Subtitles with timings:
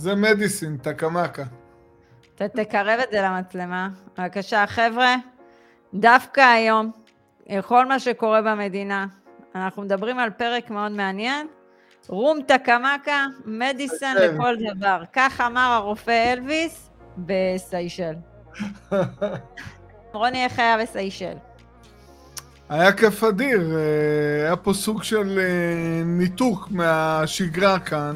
[0.00, 1.44] זה מדיסין, טקמקה.
[2.34, 3.88] ת, תקרב את זה למצלמה.
[4.18, 5.16] בבקשה, חבר'ה,
[5.94, 6.90] דווקא היום,
[7.66, 9.06] כל מה שקורה במדינה,
[9.54, 11.46] אנחנו מדברים על פרק מאוד מעניין.
[12.08, 15.02] רום טקמקה, מדיסן לכל דבר.
[15.12, 18.14] כך אמר הרופא אלוויס בסיישל.
[20.12, 21.34] רוני, איך היה בסיישל?
[22.68, 28.14] היה כיף אדיר, אה, היה פה סוג של אה, ניתוק מהשגרה כאן,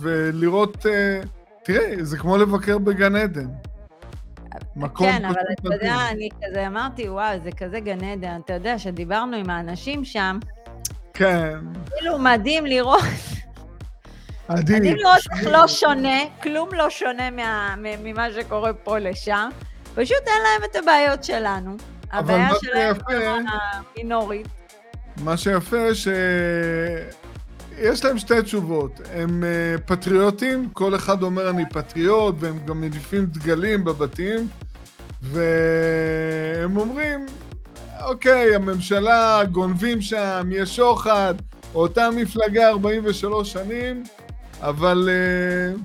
[0.00, 0.86] ולראות,
[1.62, 3.46] תראה, זה כמו לבקר בגן עדן.
[4.98, 8.40] כן, אבל אתה יודע, אני כזה אמרתי, וואו, זה כזה גן עדן.
[8.44, 10.38] אתה יודע, שדיברנו עם האנשים שם,
[11.14, 11.58] כן.
[11.86, 13.02] כאילו מדהים לראות.
[14.50, 17.28] מדהים לראות איך לא שונה, כלום לא שונה
[18.02, 19.48] ממה שקורה פה לשם.
[19.94, 21.76] פשוט אין להם את הבעיות שלנו.
[22.12, 22.96] הבעיה שלהם
[23.96, 24.46] מינורית.
[25.24, 26.08] מה שיפה ש...
[27.78, 29.00] יש להם שתי תשובות.
[29.14, 34.48] הם uh, פטריוטים, כל אחד אומר אני פטריוט, והם גם מניפים דגלים בבתים,
[35.22, 37.26] והם אומרים,
[38.04, 41.34] אוקיי, הממשלה, גונבים שם, יש שוחד,
[41.74, 44.02] אותה מפלגה 43 שנים,
[44.60, 45.80] אבל uh,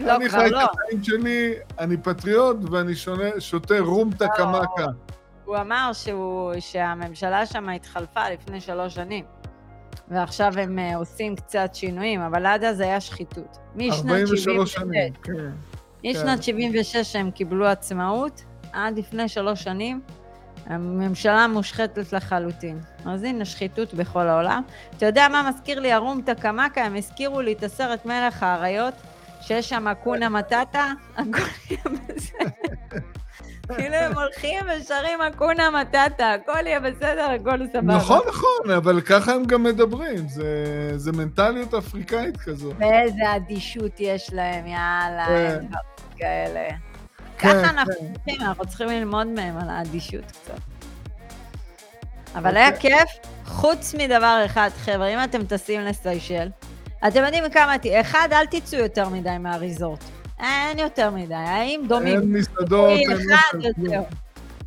[0.00, 0.64] לא, אני חי לא.
[0.64, 4.86] את החיים שלי, אני פטריוט ואני שונה, שותה רום טקמקה.
[5.44, 9.24] הוא אמר שהוא, שהממשלה שם התחלפה לפני שלוש שנים,
[10.10, 13.58] ועכשיו הם uh, עושים קצת שינויים, אבל עד אז היה שחיתות.
[13.76, 15.50] משנת 76, שנים, כן.
[16.04, 16.42] משנת כן.
[16.42, 20.00] 76 שהם קיבלו עצמאות, עד לפני שלוש שנים,
[20.66, 22.80] הממשלה מושחתת לחלוטין.
[23.04, 24.62] אז הנה, שחיתות בכל העולם.
[24.96, 26.84] אתה יודע מה מזכיר לי ארום טקמקה?
[26.84, 28.94] הם הזכירו לי את הסרט מלך האריות,
[29.40, 31.38] שיש שם אקונה מטאטה, הכל
[31.70, 32.48] יהיה בסדר.
[33.76, 37.96] כאילו הם הולכים ושרים אקונה מטאטה, הכל יהיה בסדר, הכל סבבה.
[37.96, 40.54] נכון, נכון, אבל ככה הם גם מדברים, זה,
[40.96, 42.72] זה מנטליות אפריקאית כזו.
[42.78, 45.58] ואיזה אדישות יש להם, יאללה, כן.
[45.60, 45.68] הם
[46.16, 46.68] כאלה.
[47.38, 48.12] ככה כן, אנחנו כן.
[48.14, 50.60] צריכים, אנחנו צריכים ללמוד מהם על האדישות קצת.
[52.34, 52.98] אבל היה אוקיי.
[52.98, 53.08] כיף,
[53.44, 56.48] חוץ מדבר אחד, חבר'ה, אם אתם טסים לסיישל,
[57.08, 60.04] אתם יודעים כמה, אחד, אל תצאו יותר מדי מהריזורט.
[60.40, 62.20] אין יותר מדי, האם דומים?
[62.20, 64.14] אין מסעדות, אין אוכל.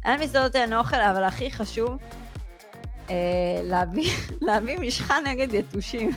[0.06, 1.97] אין מסעדות, אין אוכל, אבל הכי חשוב,
[3.09, 3.16] אה,
[3.63, 4.09] להביא,
[4.41, 6.11] להביא משחה נגד יתושים.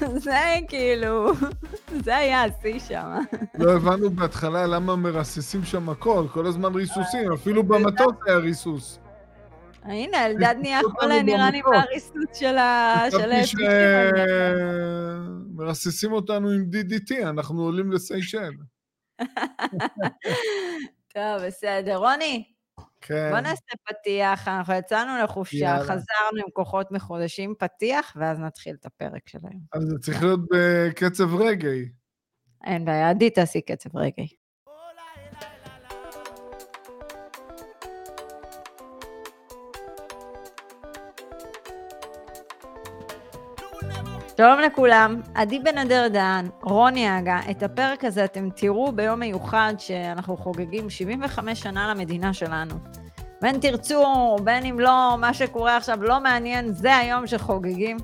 [0.24, 0.38] זה
[0.68, 1.32] כאילו,
[2.04, 3.18] זה היה השיא שם.
[3.58, 8.98] לא הבנו בהתחלה למה מרססים שם הכל, כל הזמן ריסוסים, אפילו במטוס היה ריסוס.
[9.82, 13.04] הנה, אלדד נהיה חולה, נראה לי מהריסוס של ה...
[13.06, 13.46] חשבתי
[15.56, 18.52] שמרססים אותנו עם DDT, אנחנו עולים לסיישל.
[21.14, 21.96] טוב, בסדר.
[21.96, 22.44] רוני,
[23.00, 23.30] כן.
[23.30, 25.82] בוא נעשה פתיח, אנחנו יצאנו לחופשה, יאללה.
[25.84, 29.62] חזרנו עם כוחות מחודשים, פתיח, ואז נתחיל את הפרק של היום.
[29.72, 31.88] אז זה צריך להיות בקצב רגעי.
[32.64, 34.39] אין בעיה, עדי תעשי קצב רגעי.
[44.40, 47.40] שלום לכולם, עדי בן אדר דהן, רוני אגה.
[47.50, 52.74] את הפרק הזה אתם תראו ביום מיוחד שאנחנו חוגגים 75 שנה למדינה שלנו.
[53.42, 57.96] בין תרצו, בין אם לא, מה שקורה עכשיו לא מעניין, זה היום שחוגגים.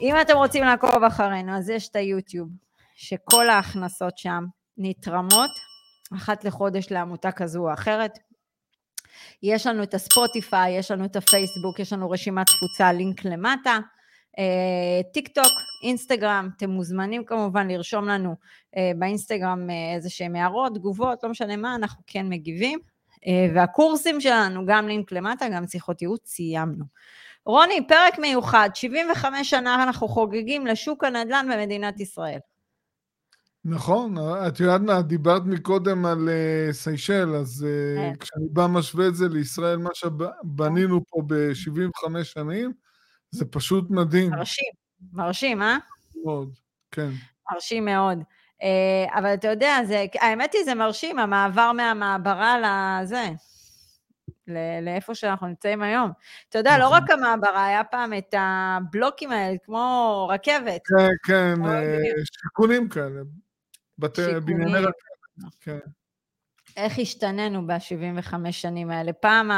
[0.00, 2.48] אם אתם רוצים לעקוב אחרינו, אז יש את היוטיוב,
[2.96, 4.44] שכל ההכנסות שם
[4.78, 5.50] נתרמות
[6.16, 8.18] אחת לחודש לעמותה כזו או אחרת.
[9.42, 13.78] יש לנו את הספוטיפיי, יש לנו את הפייסבוק, יש לנו רשימת תפוצה, לינק למטה.
[14.38, 15.52] אה, טיק טוק,
[15.82, 18.34] אינסטגרם, אתם מוזמנים כמובן לרשום לנו
[18.76, 22.78] אה, באינסטגרם אה, איזה שהם הערות, תגובות, לא משנה מה, אנחנו כן מגיבים.
[23.54, 26.84] והקורסים שלנו, גם לינק למטה, גם שיחות ייעוץ, סיימנו.
[27.46, 32.38] רוני, פרק מיוחד, 75 שנה אנחנו חוגגים לשוק הנדל"ן במדינת ישראל.
[33.64, 34.14] נכון,
[34.48, 38.16] את יודעת מה, דיברת מקודם על אה, סיישל, אז אה.
[38.18, 42.72] כשאני בא משווה את זה לישראל, מה שבנינו פה ב-75 שנים,
[43.36, 44.30] זה פשוט מדהים.
[44.30, 44.72] מרשים,
[45.12, 45.76] מרשים, אה?
[46.24, 46.54] מאוד,
[46.90, 47.08] כן.
[47.52, 48.18] מרשים מאוד.
[48.62, 53.28] Uh, אבל אתה יודע, זה, האמת היא, זה מרשים, המעבר מהמעברה לזה,
[54.82, 56.10] לאיפה שאנחנו נמצאים היום.
[56.48, 56.96] אתה יודע, לא נכון.
[57.02, 60.80] רק המעברה, היה פעם את הבלוקים האלה, כמו רכבת.
[60.86, 63.20] כן, כן, אה, שיכונים כאלה.
[63.98, 65.78] בנייני רכבת, כן.
[66.76, 69.12] איך השתננו ב-75 שנים האלה?
[69.12, 69.50] פעם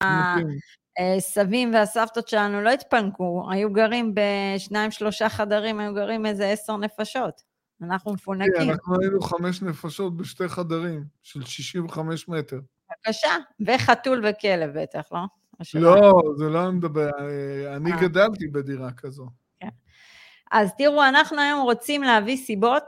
[0.98, 7.42] הסבים והסבתות שלנו לא התפנקו, היו גרים בשניים, שלושה חדרים, היו גרים איזה עשר נפשות.
[7.82, 8.52] אנחנו מפונקים.
[8.56, 12.60] כן, אנחנו היינו חמש נפשות בשתי חדרים, של 65 מטר.
[12.90, 13.36] בבקשה,
[13.66, 15.20] וחתול וכלב בטח, לא?
[15.74, 17.10] לא, זה לא מדבר,
[17.76, 18.00] אני אה.
[18.00, 19.26] גדלתי בדירה כזו.
[19.60, 19.68] כן.
[20.52, 22.82] אז תראו, אנחנו היום רוצים להביא סיבות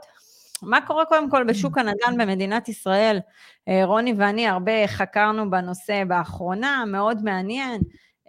[0.61, 3.19] מה קורה קודם כל בשוק הנדל"ן במדינת ישראל?
[3.67, 7.81] אה, רוני ואני הרבה חקרנו בנושא באחרונה, מאוד מעניין.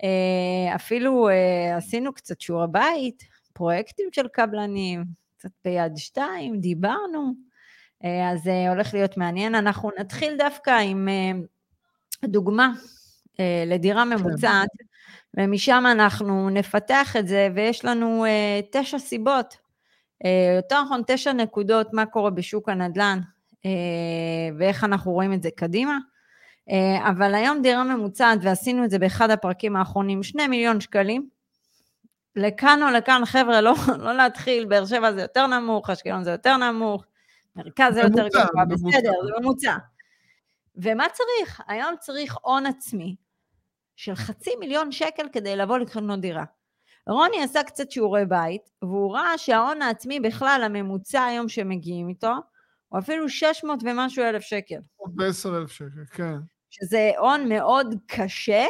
[0.02, 5.04] אה, אפילו אה, עשינו קצת שיעורי בית, פרויקטים של קבלנים,
[5.38, 7.52] קצת ביד שתיים, דיברנו,
[8.32, 9.54] אז הולך להיות מעניין.
[9.54, 11.08] אנחנו נתחיל דווקא עם
[12.24, 12.72] דוגמה
[13.66, 14.08] לדירה כן.
[14.08, 14.68] ממוצעת,
[15.36, 18.24] ומשם אנחנו נפתח את זה, ויש לנו
[18.72, 19.56] תשע סיבות
[20.56, 23.20] יותר נכון, תשע נקודות מה קורה בשוק הנדל"ן
[23.64, 23.70] אה,
[24.58, 25.98] ואיך אנחנו רואים את זה קדימה.
[26.70, 31.28] אה, אבל היום דירה ממוצעת, ועשינו את זה באחד הפרקים האחרונים, שני מיליון שקלים.
[32.36, 36.56] לכאן או לכאן, חבר'ה, לא, לא להתחיל, באר שבע זה יותר נמוך, אשקלון זה יותר
[36.56, 37.04] נמוך,
[37.56, 39.76] מרכז זה יותר גבוה, בסדר, זה ממוצע.
[40.76, 41.60] ומה צריך?
[41.68, 43.16] היום צריך הון עצמי
[43.96, 46.44] של חצי מיליון שקל כדי לבוא לקנות דירה.
[47.08, 52.32] רוני עשה קצת שיעורי בית, והוא ראה שההון העצמי בכלל, הממוצע היום שמגיעים איתו,
[52.88, 54.78] הוא אפילו 600 ומשהו אלף שקל.
[55.06, 56.36] ב-10 אלף שקל, כן.
[56.70, 58.64] שזה הון מאוד קשה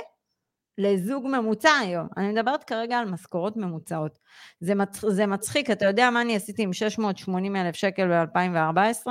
[0.78, 2.08] לזוג ממוצע היום.
[2.16, 4.18] אני מדברת כרגע על משכורות ממוצעות.
[4.60, 5.04] זה, מצ...
[5.08, 9.06] זה מצחיק, אתה יודע מה אני עשיתי עם 680 אלף שקל ב-2014?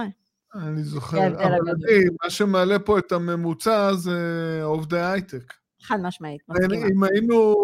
[0.56, 5.54] אני זוכר, אבל אני, מה שמעלה פה את הממוצע זה עובדי הייטק.
[5.82, 6.88] חד משמעית, מסכימה.
[6.88, 7.56] אם היינו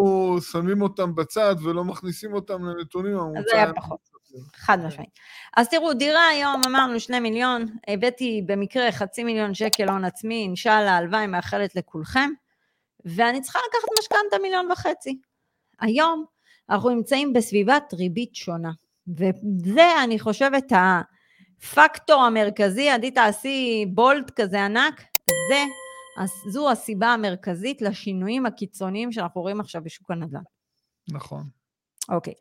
[0.51, 3.39] שמים אותם בצד ולא מכניסים אותם לנתונים, הממוצע...
[3.39, 4.17] אז זה היה פחות.
[4.55, 5.09] חד משמעית.
[5.57, 10.97] אז תראו, דירה היום, אמרנו שני מיליון, הבאתי במקרה חצי מיליון שקל הון עצמי, אינשאללה,
[10.97, 12.29] הלוואי, מאחלת לכולכם,
[13.05, 15.19] ואני צריכה לקחת משכנתה מיליון וחצי.
[15.79, 16.25] היום
[16.69, 18.71] אנחנו נמצאים בסביבת ריבית שונה,
[19.07, 25.03] וזה, אני חושבת, הפקטור המרכזי, עדי תעשי בולט כזה ענק,
[25.49, 25.63] זה
[26.17, 30.41] אז זו הסיבה המרכזית לשינויים הקיצוניים שאנחנו רואים עכשיו בשוק הנדל"ן.
[31.11, 31.43] נכון.
[32.09, 32.33] אוקיי.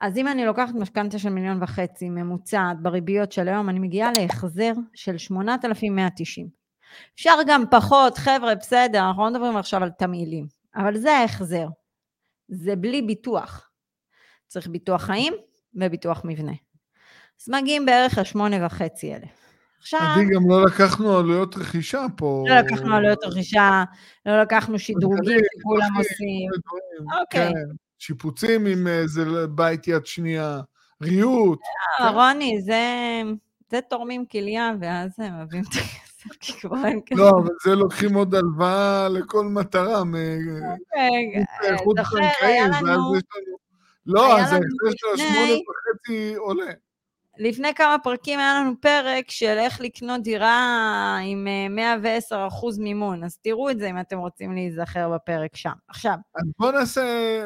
[0.00, 4.72] אז אם אני לוקחת משכנתה של מיליון וחצי ממוצעת בריביות של היום, אני מגיעה להחזר
[4.94, 6.48] של 8,190.
[7.14, 10.46] אפשר גם פחות, חבר'ה, בסדר, אנחנו לא מדברים עכשיו על תמהילים,
[10.76, 11.66] אבל זה ההחזר.
[12.48, 13.70] זה בלי ביטוח.
[14.46, 15.34] צריך ביטוח חיים
[15.74, 16.52] וביטוח מבנה.
[17.40, 19.41] אז מגיעים בערך ל-8,500.
[19.82, 20.00] עכשיו...
[20.00, 22.44] עדי, גם לא לקחנו עלויות רכישה פה.
[22.48, 23.84] לא לקחנו עלויות רכישה,
[24.26, 26.50] לא לקחנו שדרוגים שכולם עושים.
[27.20, 27.52] אוקיי.
[27.52, 27.52] כן,
[27.98, 30.60] שיפוצים עם איזה בית יד שנייה,
[31.02, 31.58] ריהוט.
[32.00, 32.60] לא, רוני,
[33.70, 37.20] זה תורמים כליה, ואז הם מביאים את הכסף, כי כבר אין כסף.
[37.20, 39.98] לא, אבל זה לוקחים עוד הלוואה לכל מטרה.
[40.00, 41.44] אוקיי,
[41.96, 43.12] זוכר, היה לנו...
[44.06, 46.72] לא, אז ההחזר של השמונה וחצי עולה.
[47.38, 53.24] לפני כמה פרקים היה לנו פרק של איך לקנות דירה עם 110 אה, אחוז מימון,
[53.24, 55.72] אז תראו את זה אם אתם רוצים להיזכר בפרק שם.
[55.88, 56.14] עכשיו.
[56.34, 57.02] אז בוא נעשה,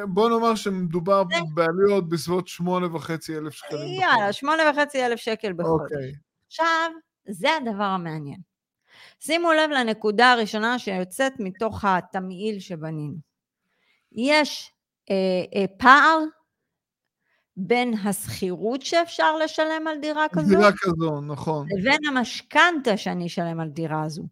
[0.07, 1.35] בוא נאמר שמדובר זה...
[1.53, 4.01] בעלויות בסביבות 8,500 אלף שקלים.
[4.01, 5.91] יאללה, 8,500 אלף שקל בחודש.
[5.91, 6.13] אוקיי.
[6.47, 6.91] עכשיו,
[7.27, 8.39] זה הדבר המעניין.
[9.19, 13.17] שימו לב לנקודה הראשונה שיוצאת מתוך התמהיל שבנינו.
[14.11, 14.71] יש
[15.09, 15.15] אה,
[15.55, 16.19] אה, פער
[17.57, 21.67] בין השכירות שאפשר לשלם על דירה כזו, דירה כזו, נכון.
[21.77, 24.23] לבין המשכנתה שאני אשלם על דירה הזו.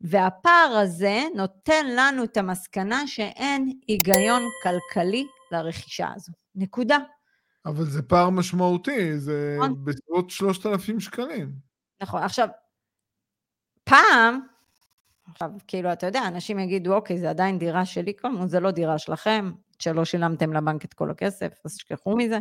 [0.00, 6.32] והפער הזה נותן לנו את המסקנה שאין היגיון כלכלי לרכישה הזו.
[6.54, 6.98] נקודה.
[7.66, 9.84] אבל זה פער משמעותי, זה נכון.
[9.84, 11.52] בסביבות 3,000 שקלים.
[12.02, 12.48] נכון, עכשיו,
[13.84, 14.40] פעם,
[15.30, 18.98] עכשיו, כאילו, אתה יודע, אנשים יגידו, אוקיי, זה עדיין דירה שלי, כלומר, זה לא דירה
[18.98, 22.38] שלכם, שלא שילמתם לבנק את כל הכסף, אז תשכחו מזה.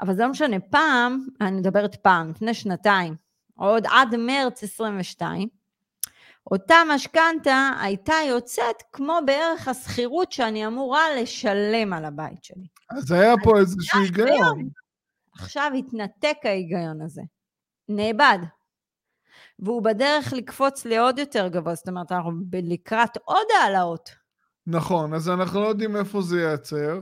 [0.00, 3.16] אבל זה לא משנה, פעם, אני מדברת פעם, לפני שנתיים,
[3.54, 5.48] עוד עד מרץ 22,
[6.50, 12.66] אותה משכנתה הייתה יוצאת כמו בערך השכירות שאני אמורה לשלם על הבית שלי.
[12.90, 14.68] אז היה פה איזשהו היגיון.
[15.32, 17.22] עכשיו התנתק ההיגיון הזה.
[17.88, 18.38] נאבד.
[19.58, 24.25] והוא בדרך לקפוץ לעוד יותר גבוה, זאת אומרת, אנחנו לקראת עוד העלאות.
[24.66, 27.00] נכון, אז אנחנו לא יודעים איפה זה ייעצר,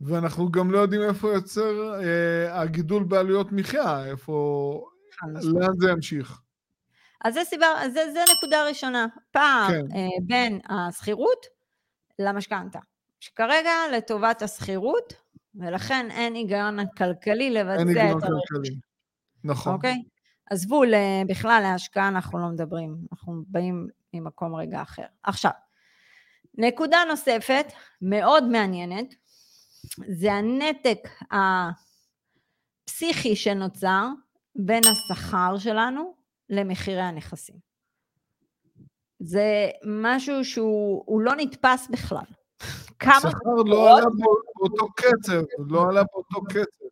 [0.00, 4.88] ואנחנו גם לא יודעים איפה ייעצר אה, הגידול בעלויות מחיה, איפה...
[5.42, 6.40] לאן זה ימשיך.
[7.24, 9.96] אז זה סיבה, זה, זה נקודה ראשונה, פער כן.
[9.96, 11.46] אה, בין השכירות
[12.18, 12.78] למשכנתה,
[13.20, 15.12] שכרגע לטובת השכירות,
[15.54, 18.74] ולכן אין היגיון כלכלי לבצע את הרכישה.
[19.44, 19.74] נכון.
[19.74, 20.02] אוקיי?
[20.50, 20.82] עזבו,
[21.28, 25.04] בכלל להשקעה אנחנו לא מדברים, אנחנו באים ממקום רגע אחר.
[25.22, 25.50] עכשיו,
[26.58, 29.14] נקודה נוספת, מאוד מעניינת,
[30.08, 31.08] זה הנתק
[32.88, 34.06] הפסיכי שנוצר
[34.56, 36.14] בין השכר שלנו
[36.50, 37.56] למחירי הנכסים.
[39.18, 42.24] זה משהו שהוא לא נתפס בכלל.
[43.00, 44.06] השכר לא עלה
[44.54, 46.82] באותו קצב, לא עלה באותו קצב.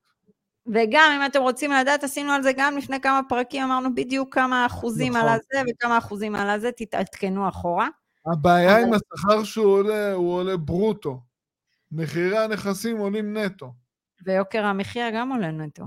[0.66, 4.66] וגם אם אתם רוצים לדעת, עשינו על זה גם לפני כמה פרקים, אמרנו בדיוק כמה
[4.66, 5.28] אחוזים נכון.
[5.28, 7.88] על הזה וכמה אחוזים על הזה, תתעדכנו אחורה.
[8.32, 11.20] הבעיה אבל- עם השכר שהוא עולה, הוא עולה ברוטו.
[11.92, 13.72] מחירי הנכסים עולים נטו.
[14.26, 15.84] ויוקר המחיה גם עולה נטו.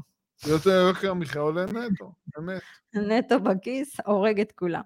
[0.47, 2.61] יותר יוקר המחיה עולה נטו, באמת.
[2.93, 4.81] נטו בכיס, הורג את כולם.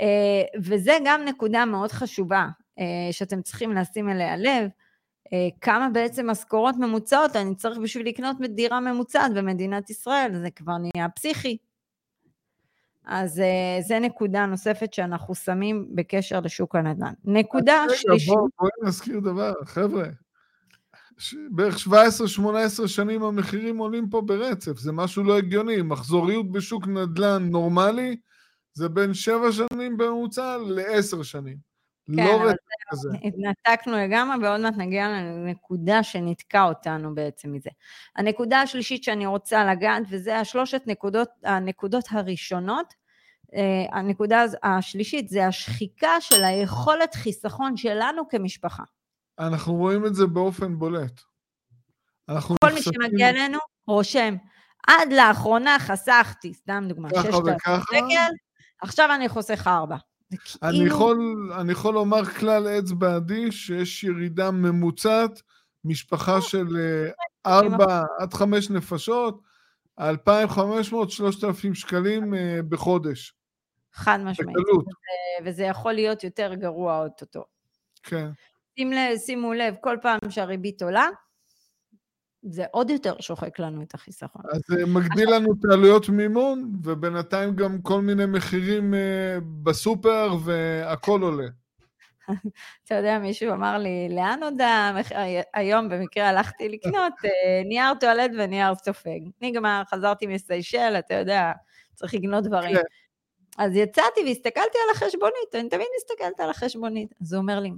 [0.00, 4.68] אה, וזה גם נקודה מאוד חשובה, אה, שאתם צריכים לשים אליה לב,
[5.32, 10.74] אה, כמה בעצם משכורות ממוצעות אני צריך בשביל לקנות דירה ממוצעת במדינת ישראל, זה כבר
[10.78, 11.56] נהיה פסיכי.
[13.10, 17.12] אז אה, זה נקודה נוספת שאנחנו שמים בקשר לשוק הנדל"ן.
[17.24, 20.04] נקודה שלישית, בואו בוא נזכיר דבר, חבר'ה.
[21.50, 21.90] בערך 17-18
[22.86, 25.82] שנים המחירים עולים פה ברצף, זה משהו לא הגיוני.
[25.82, 28.16] מחזוריות בשוק נדל"ן נורמלי
[28.72, 31.56] זה בין 7 שנים בממוצע ל-10 שנים.
[32.08, 32.58] לא כן, אבל רצף
[32.90, 33.08] כזה.
[33.24, 37.70] התנתקנו לגמרי, ועוד מעט נגיע לנקודה שנתקע אותנו בעצם מזה.
[38.16, 42.99] הנקודה השלישית שאני רוצה לגעת, וזה השלושת נקודות, הנקודות הראשונות,
[43.92, 48.82] הנקודה הז- השלישית זה השחיקה של היכולת חיסכון שלנו כמשפחה.
[49.38, 51.20] אנחנו רואים את זה באופן בולט.
[52.28, 54.34] אנחנו כל מי נחשפים שמגיע אלינו רושם,
[54.88, 57.82] עד לאחרונה חסכתי, סתם דוגמה, ככה 6,000 וככה.
[57.90, 58.32] שקל,
[58.82, 59.96] עכשיו אני חוסך ארבע.
[60.30, 65.42] זה אני כאילו- יכול, אני יכול לומר כלל אצבע אדיש שיש ירידה ממוצעת,
[65.84, 67.10] משפחה של אה,
[67.58, 69.40] ארבע עד חמש נפשות,
[70.00, 73.34] 2,500-3,000 שקלים אה, בחודש,
[73.92, 74.56] חד משמעית.
[74.56, 77.44] בקלות, וזה- וזה יכול להיות יותר גרוע אוטוטו.
[78.02, 78.28] כן.
[78.78, 81.06] שים לב, שימו לב, כל פעם שהריבית עולה,
[82.42, 84.42] זה עוד יותר שוחק לנו את החיסכון.
[84.52, 91.20] אז זה מגדיל לנו את העלויות מימון, ובינתיים גם כל מיני מחירים אה, בסופר, והכל
[91.22, 91.46] עולה.
[92.84, 95.08] אתה יודע, מישהו אמר לי, לאן עוד המח...
[95.54, 99.20] היום במקרה הלכתי לקנות אה, נייר טואלט ונייר סופג.
[99.40, 101.52] נגמר, חזרתי מסיישל, אתה יודע,
[101.94, 102.76] צריך לקנות דברים.
[103.60, 107.14] אז יצאתי והסתכלתי על החשבונית, אני תמיד מסתכלת על החשבונית.
[107.20, 107.70] אז הוא אומר לי,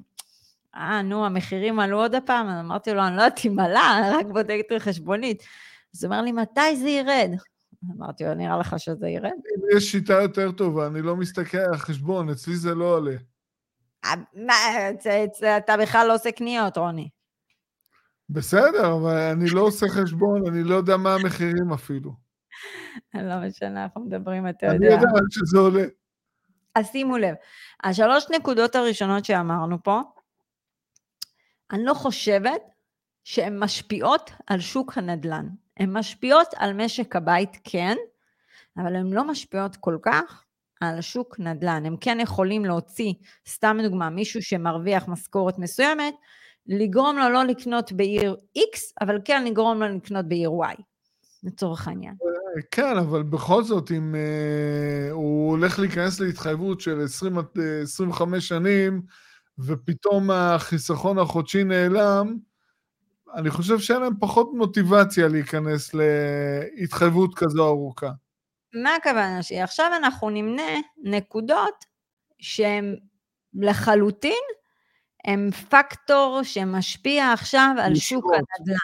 [0.74, 2.48] אה, נו, המחירים עלו עוד הפעם?
[2.48, 5.42] אז אמרתי לו, אני לא יודעת אם עלה, רק בודקת את החשבונית.
[5.94, 7.30] אז הוא אומר לי, מתי זה ירד?
[7.96, 9.30] אמרתי לו, נראה לך שזה ירד?
[9.76, 13.16] יש שיטה יותר טובה, אני לא מסתכל על החשבון, אצלי זה לא עולה.
[14.04, 14.54] "אה, מה,
[15.56, 17.08] אתה בכלל לא עושה קניות, רוני.
[18.30, 22.12] בסדר, אבל אני לא עושה חשבון, אני לא יודע מה המחירים אפילו.
[23.14, 24.86] לא משנה, אנחנו מדברים, אתה אני יודע.
[24.86, 25.84] יודע רק שזה עולה.
[26.74, 27.34] אז שימו לב,
[27.84, 30.00] השלוש נקודות הראשונות שאמרנו פה,
[31.72, 32.62] אני לא חושבת
[33.24, 35.48] שהן משפיעות על שוק הנדל"ן.
[35.76, 37.96] הן משפיעות על משק הבית, כן,
[38.76, 40.44] אבל הן לא משפיעות כל כך
[40.80, 41.86] על שוק נדל"ן.
[41.86, 43.12] הם כן יכולים להוציא,
[43.48, 46.14] סתם דוגמה, מישהו שמרוויח משכורת מסוימת,
[46.66, 50.82] לגרום לו לא לקנות בעיר X, אבל כן לגרום לו לקנות בעיר Y,
[51.42, 52.14] לצורך העניין.
[52.70, 58.48] כן, אבל בכל זאת, אם אה, הוא הולך להיכנס להתחייבות של 20 עד אה, 25
[58.48, 59.02] שנים,
[59.58, 62.36] ופתאום החיסכון החודשי נעלם,
[63.34, 68.10] אני חושב שאין להם פחות מוטיבציה להיכנס להתחייבות כזו ארוכה.
[68.82, 69.60] מה הכוונה שלי?
[69.60, 70.62] עכשיו אנחנו נמנה
[71.02, 71.84] נקודות
[72.38, 72.96] שהן
[73.54, 74.42] לחלוטין,
[75.24, 78.24] הם פקטור שמשפיע עכשיו על שוק.
[78.24, 78.76] הנדל"ן.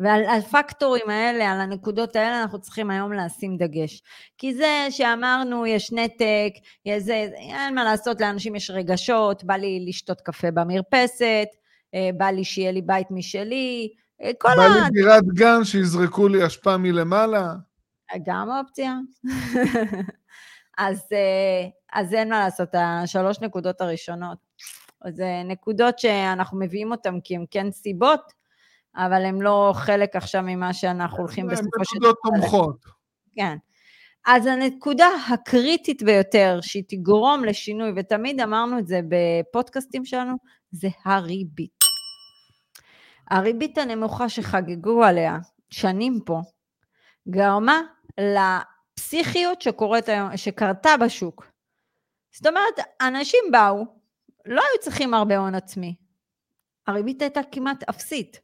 [0.00, 4.02] ועל הפקטורים האלה, על הנקודות האלה, אנחנו צריכים היום לשים דגש.
[4.38, 6.52] כי זה שאמרנו, יש נתק,
[6.84, 11.48] יש זה, אין מה לעשות, לאנשים יש רגשות, בא לי לשתות קפה במרפסת,
[11.94, 13.92] אה, בא לי שיהיה לי בית משלי,
[14.22, 14.68] אה, כל בא ה...
[14.68, 17.54] לי דירת גן שיזרקו לי אשפה מלמעלה.
[18.26, 18.94] גם אופציה.
[20.78, 24.38] אז, אה, אז אין מה לעשות, השלוש נקודות הראשונות.
[25.08, 28.39] זה נקודות שאנחנו מביאים אותן כי הן כן סיבות,
[28.96, 32.84] אבל הן לא חלק עכשיו ממה שאנחנו הולכים הן בסופו של נקודות תומכות.
[33.36, 33.56] כן.
[34.26, 40.36] אז הנקודה הקריטית ביותר שהיא תגרום לשינוי, ותמיד אמרנו את זה בפודקאסטים שלנו,
[40.70, 41.80] זה הריבית.
[43.30, 45.38] הריבית הנמוכה שחגגו עליה
[45.70, 46.40] שנים פה,
[47.28, 47.80] גרמה
[48.20, 51.46] לפסיכיות שקורית היום, שקרתה בשוק.
[52.32, 53.84] זאת אומרת, אנשים באו,
[54.46, 55.94] לא היו צריכים הרבה הון עצמי.
[56.86, 58.40] הריבית הייתה כמעט אפסית.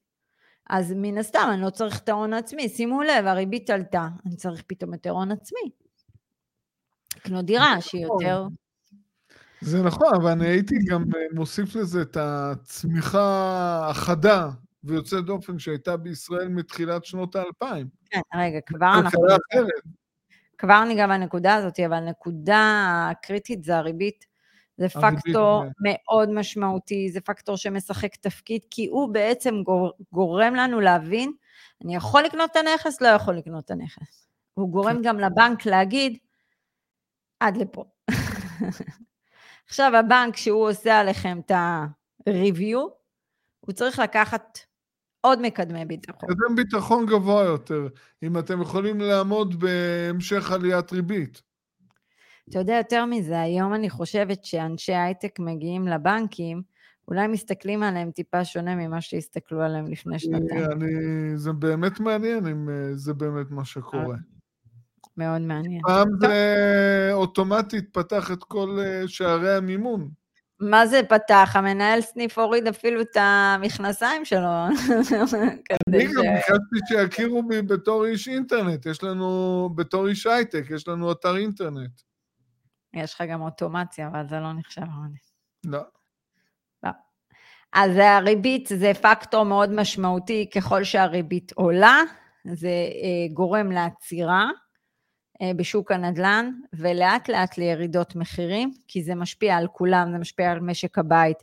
[0.70, 4.62] אז מן הסתם אני לא צריך את ההון העצמי, שימו לב, הריבית עלתה, אני צריך
[4.66, 5.70] פתאום יותר הון עצמי.
[7.16, 8.46] לקנות דירה שהיא יותר...
[9.60, 14.48] זה נכון, אבל אני הייתי גם אה, מוסיף לזה את הצמיחה החדה
[14.84, 17.88] ויוצאת דופן שהייתה בישראל מתחילת שנות האלפיים.
[18.10, 19.20] כן, רגע, כבר אנחנו...
[20.58, 22.60] כבר ניגע בנקודה הזאת, אבל הנקודה
[23.10, 24.35] הקריטית זה הריבית.
[24.76, 25.70] זה פקטור כן.
[25.80, 31.32] מאוד משמעותי, זה פקטור שמשחק תפקיד, כי הוא בעצם גור, גורם לנו להבין
[31.84, 34.28] אני יכול לקנות את הנכס, לא יכול לקנות את הנכס.
[34.54, 36.18] הוא גורם גם לבנק להגיד,
[37.40, 37.84] עד לפה.
[39.68, 42.78] עכשיו הבנק, כשהוא עושה עליכם את ה-review,
[43.60, 44.58] הוא צריך לקחת
[45.20, 46.30] עוד מקדמי ביטחון.
[46.30, 47.88] מקדם ביטחון גבוה יותר,
[48.22, 51.42] אם אתם יכולים לעמוד בהמשך עליית ריבית.
[52.50, 56.62] אתה יודע, יותר מזה, היום אני חושבת שאנשי הייטק מגיעים לבנקים,
[57.08, 60.64] אולי מסתכלים עליהם טיפה שונה ממה שהסתכלו עליהם לפני שנתיים.
[60.72, 64.16] אני, זה באמת מעניין אם אה, זה באמת מה שקורה.
[65.16, 65.80] מאוד מעניין.
[65.82, 70.08] פעם זה אוטומטית פתח את כל אה, שערי המימון.
[70.60, 71.50] מה זה פתח?
[71.54, 74.38] המנהל סניף הוריד אפילו את המכנסיים שלו.
[75.88, 78.86] אני גם ביקשתי שיכירו בי בתור איש אינטרנט.
[78.86, 82.00] יש לנו, בתור איש הייטק, יש לנו אתר אינטרנט.
[82.94, 85.18] יש לך גם אוטומציה, אבל זה לא נחשב עוני.
[85.64, 85.80] לא.
[86.82, 86.90] לא.
[87.72, 92.00] אז הריבית זה פקטור מאוד משמעותי, ככל שהריבית עולה,
[92.44, 94.50] זה אה, גורם לעצירה.
[95.42, 100.60] אה, בשוק הנדל"ן, ולאט לאט לירידות מחירים, כי זה משפיע על כולם, זה משפיע על
[100.60, 101.36] משק הבית,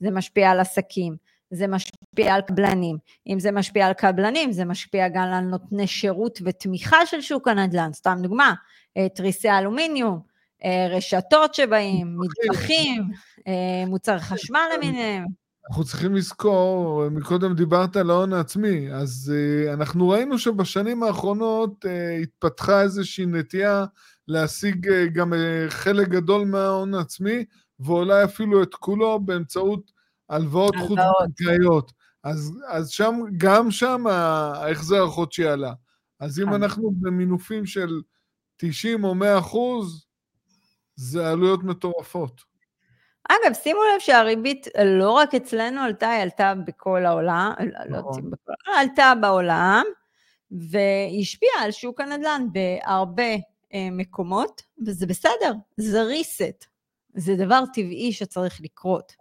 [0.00, 1.16] זה משפיע על עסקים,
[1.50, 2.98] זה משפיע על קבלנים.
[3.26, 7.92] אם זה משפיע על קבלנים, זה משפיע גם על נותני שירות ותמיכה של שוק הנדל"ן.
[7.92, 8.54] סתם דוגמה,
[8.96, 10.20] אה, תריסי אלומיניום,
[10.90, 13.10] רשתות שבאים, מטבחים,
[13.86, 15.24] מוצר חשמל למיניהם.
[15.68, 21.84] אנחנו צריכים לזכור, מקודם דיברת על ההון העצמי, אז uh, אנחנו ראינו שבשנים האחרונות
[22.22, 23.84] התפתחה איזושהי נטייה
[24.28, 25.32] להשיג גם
[25.68, 27.44] חלק גדול מההון העצמי,
[27.80, 29.92] ואולי אפילו את כולו באמצעות
[30.28, 31.92] הלוואות חוץ-בנקאיות.
[32.24, 35.72] אז, אז שם, גם שם ההחזר החודשי עלה.
[36.20, 36.54] אז אם.
[36.54, 38.00] אנחנו במינופים של
[38.56, 40.06] 90 או 100 אחוז,
[40.96, 42.50] זה עלויות מטורפות.
[43.28, 47.52] אגב, שימו לב שהריבית לא רק אצלנו עלתה, היא עלתה בכל העולם,
[47.88, 49.84] לא יודעת אם בכל העולם, עלתה בעולם,
[50.50, 53.32] והיא השפיעה על שוק הנדל"ן בהרבה
[53.74, 56.66] אה, מקומות, וזה בסדר, זה reset,
[57.14, 59.12] זה דבר טבעי שצריך לקרות.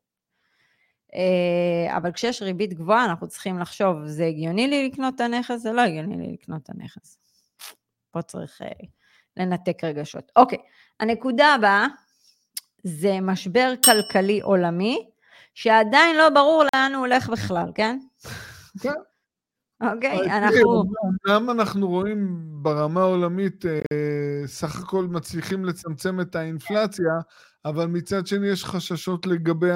[1.15, 5.61] אה, אבל כשיש ריבית גבוהה, אנחנו צריכים לחשוב, זה הגיוני לי לקנות את הנכס?
[5.61, 7.19] זה לא הגיוני לי לקנות את הנכס.
[8.11, 8.67] פה צריך אה,
[9.39, 10.31] לנתק רגשות.
[10.35, 10.57] אוקיי,
[10.99, 11.87] הנקודה הבאה,
[12.83, 15.09] זה משבר כלכלי עולמי,
[15.53, 17.99] שעדיין לא ברור לאן הוא הולך בכלל, כן?
[18.81, 18.93] כן.
[19.81, 20.83] אוקיי, אנחנו...
[21.27, 23.79] גם אנחנו רואים ברמה העולמית, אה,
[24.45, 27.13] סך הכל מצליחים לצמצם את האינפלציה,
[27.65, 29.71] אבל מצד שני יש חששות לגבי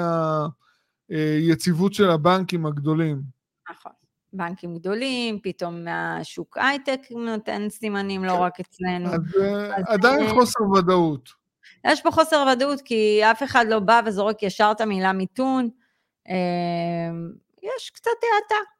[1.08, 3.22] היציבות של הבנקים הגדולים.
[3.70, 3.92] נכון.
[4.34, 8.38] בנקים גדולים, פתאום השוק הייטק נותן סימנים, לא כן.
[8.38, 9.08] רק אצלנו.
[9.08, 11.28] אז, אה, אז עדיין חוסר ודאות.
[11.86, 15.68] יש פה חוסר ודאות, כי אף אחד לא בא וזורק ישר את המילה מיתון.
[16.28, 18.70] אמ, יש קצת האטה.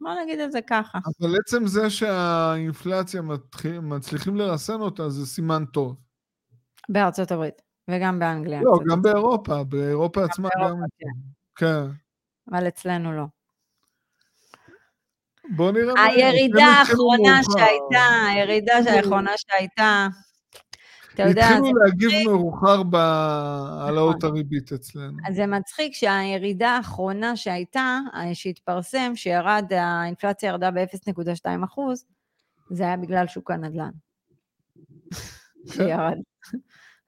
[0.00, 0.98] בוא נגיד את זה ככה.
[1.20, 5.96] אבל עצם זה שהאינפלציה מתחיל, מצליחים לרסן אותה, זה סימן טוב.
[6.88, 8.62] בארצות הברית, וגם באנגליה.
[8.62, 10.76] לא, גם באירופה, באירופה עצמה גם...
[10.98, 11.06] כן.
[11.56, 11.90] כן.
[12.50, 13.24] אבל אצלנו לא.
[15.50, 16.04] בוא נראה מה...
[16.04, 20.08] הירידה האחרונה שהייתה, הירידה האחרונה שהייתה,
[21.14, 21.48] אתה יודע...
[21.48, 24.30] התחילו להגיב מאוחר בהעלאות נכון.
[24.30, 25.18] הריבית אצלנו.
[25.28, 27.98] אז זה מצחיק שהירידה האחרונה שהייתה,
[28.34, 32.04] שהתפרסם, שירד, האינפלציה ירדה ב-0.2 אחוז,
[32.70, 33.90] זה היה בגלל שוק הנדל"ן.
[35.72, 36.18] שירד.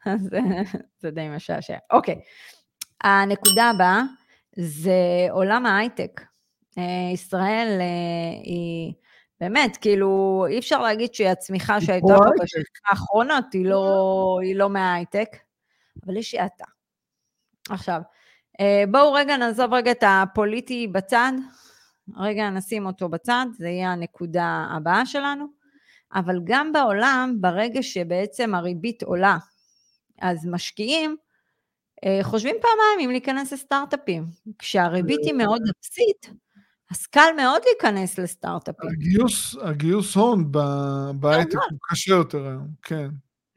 [0.06, 0.28] אז
[1.00, 1.76] זה די משעשע.
[1.90, 2.20] אוקיי,
[3.00, 4.02] הנקודה הבאה
[4.56, 6.20] זה עולם ההייטק.
[6.78, 8.92] אה, ישראל אה, היא...
[9.40, 15.28] באמת, כאילו, אי אפשר להגיד שהצמיחה שהייתה פה בשנים האחרונות היא לא, היא לא מההייטק,
[16.06, 16.64] אבל יש האטה.
[17.70, 18.00] עכשיו,
[18.60, 21.32] אה, בואו רגע נעזוב רגע את הפוליטי בצד,
[22.16, 25.46] רגע נשים אותו בצד, זה יהיה הנקודה הבאה שלנו,
[26.14, 29.36] אבל גם בעולם, ברגע שבעצם הריבית עולה,
[30.20, 31.16] אז משקיעים
[32.22, 34.26] חושבים פעמיים אם להיכנס לסטארט-אפים.
[34.58, 36.30] כשהריבית היא מאוד אפסית,
[36.90, 38.90] אז קל מאוד להיכנס לסטארט-אפים.
[38.90, 40.52] הגיוס, הגיוס הון
[41.14, 43.08] בהייטק הוא קשה יותר היום, כן.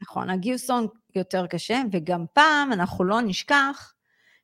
[0.02, 3.92] נכון, הגיוס הון יותר קשה, וגם פעם אנחנו לא נשכח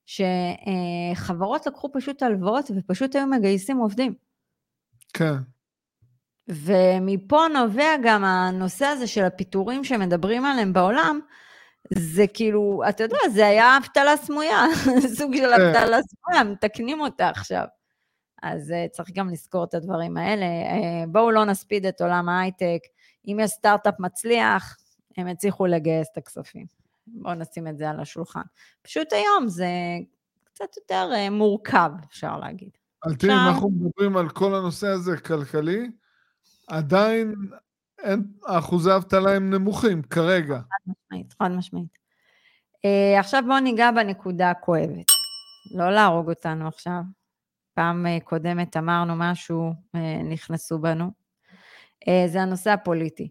[0.07, 4.15] שחברות לקחו פשוט הלוואות ופשוט היו מגייסים עובדים.
[5.13, 5.35] כן.
[6.49, 11.21] ומפה נובע גם הנושא הזה של הפיטורים שמדברים עליהם בעולם,
[11.95, 14.65] זה כאילו, אתה יודע, זה היה אבטלה סמויה,
[15.19, 15.63] סוג של כן.
[15.63, 17.65] אבטלה סמויה, מתקנים אותה עכשיו.
[18.45, 20.47] אז uh, צריך גם לזכור את הדברים האלה.
[20.47, 22.81] Uh, בואו לא נספיד את עולם ההייטק.
[23.27, 24.77] אם יש סטארט-אפ מצליח,
[25.17, 26.67] הם יצליחו לגייס את הכספים.
[27.07, 28.43] בואו נשים את זה על השולחן.
[28.83, 29.69] פשוט היום זה
[30.45, 32.71] קצת יותר uh, מורכב, אפשר להגיד.
[33.19, 35.91] תראי, אם אנחנו מדברים על כל הנושא הזה כלכלי,
[36.67, 37.35] עדיין
[37.99, 40.57] אין, אחוזי האבטלה הם נמוכים כרגע.
[40.57, 41.99] חד משמעית, חד משמעית.
[43.19, 45.05] עכשיו בואו ניגע בנקודה הכואבת.
[45.75, 47.01] לא להרוג אותנו עכשיו.
[47.75, 51.11] פעם uh, קודמת אמרנו משהו, uh, נכנסו בנו.
[52.05, 53.29] Uh, זה הנושא הפוליטי.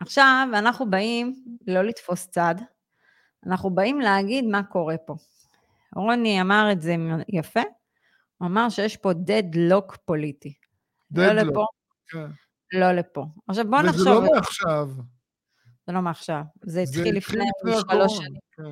[0.00, 2.54] עכשיו אנחנו באים לא לתפוס צד,
[3.46, 5.14] אנחנו באים להגיד מה קורה פה.
[5.96, 6.96] רוני אמר את זה
[7.28, 7.60] יפה,
[8.38, 10.54] הוא אמר שיש פה deadlock פוליטי.
[11.14, 11.66] deadlock, לא לפה,
[12.08, 12.26] כן.
[12.72, 13.26] לא לפה.
[13.48, 14.00] עכשיו בואו נחשוב...
[14.00, 14.88] וזה לא מעכשיו.
[15.86, 17.44] זה לא מעכשיו, זה התחיל לפני
[17.90, 18.40] שלוש שנים.
[18.52, 18.62] כן.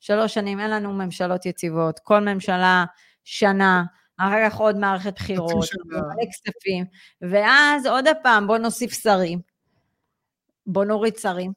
[0.00, 1.98] שלוש שנים, אין לנו ממשלות יציבות.
[1.98, 2.84] כל ממשלה,
[3.24, 3.84] שנה,
[4.18, 6.84] אחר כך עוד מערכת בחירות, מלא כספים,
[7.20, 9.40] ואז עוד פעם, בואו נוסיף שרים.
[10.66, 11.52] בואו נוריד שרים,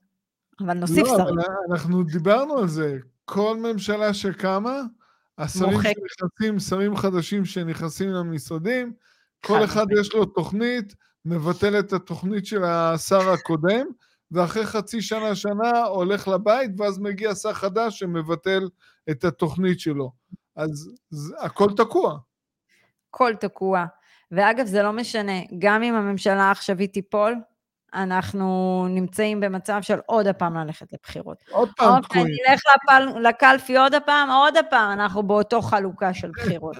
[0.61, 1.37] אבל נוסיף לא, שרים.
[1.37, 2.97] לא, אנחנו דיברנו על זה.
[3.25, 4.81] כל ממשלה שקמה,
[5.37, 5.93] השרים מוחק.
[6.07, 8.93] שנכנסים, שרים חדשים שנכנסים למשרדים,
[9.45, 10.95] כל אחד יש לו תוכנית,
[11.25, 13.85] מבטל את התוכנית של השר הקודם,
[14.31, 18.69] ואחרי חצי שנה, שנה, הולך לבית, ואז מגיע שר חדש שמבטל
[19.09, 20.11] את התוכנית שלו.
[20.55, 22.17] אז זה, הכל תקוע.
[23.09, 23.85] הכל תקוע.
[24.31, 27.35] ואגב, זה לא משנה, גם אם הממשלה העכשווית תיפול,
[27.93, 31.37] אנחנו נמצאים במצב של עוד הפעם ללכת לבחירות.
[31.51, 32.25] עוד פעם תקועים.
[32.25, 36.77] נלך לפל, לקלפי עוד הפעם, עוד הפעם, אנחנו באותו חלוקה של בחירות.